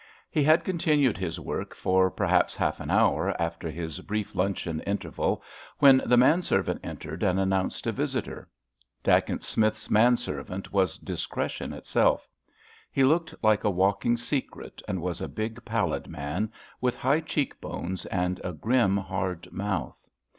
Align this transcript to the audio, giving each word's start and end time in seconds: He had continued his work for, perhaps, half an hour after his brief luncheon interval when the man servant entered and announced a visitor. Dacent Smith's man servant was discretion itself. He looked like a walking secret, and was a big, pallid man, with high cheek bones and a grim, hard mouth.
He 0.31 0.41
had 0.41 0.63
continued 0.63 1.15
his 1.15 1.39
work 1.39 1.75
for, 1.75 2.09
perhaps, 2.09 2.55
half 2.55 2.79
an 2.79 2.89
hour 2.89 3.39
after 3.39 3.69
his 3.69 3.99
brief 3.99 4.33
luncheon 4.33 4.79
interval 4.79 5.43
when 5.77 6.01
the 6.03 6.17
man 6.17 6.41
servant 6.41 6.79
entered 6.83 7.21
and 7.21 7.39
announced 7.39 7.85
a 7.85 7.91
visitor. 7.91 8.49
Dacent 9.03 9.43
Smith's 9.43 9.91
man 9.91 10.17
servant 10.17 10.73
was 10.73 10.97
discretion 10.97 11.71
itself. 11.71 12.27
He 12.91 13.03
looked 13.03 13.35
like 13.43 13.63
a 13.63 13.69
walking 13.69 14.17
secret, 14.17 14.81
and 14.87 15.03
was 15.03 15.21
a 15.21 15.27
big, 15.29 15.63
pallid 15.65 16.07
man, 16.07 16.51
with 16.81 16.95
high 16.95 17.19
cheek 17.21 17.61
bones 17.61 18.07
and 18.07 18.41
a 18.43 18.53
grim, 18.53 18.97
hard 18.97 19.51
mouth. 19.53 20.09